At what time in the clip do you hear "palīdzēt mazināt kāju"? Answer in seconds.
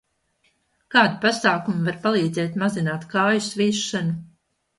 2.07-3.45